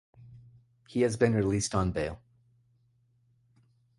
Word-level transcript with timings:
He 0.87 1.01
has 1.01 1.15
been 1.15 1.35
released 1.35 1.75
on 1.75 1.91
bail. 1.91 2.19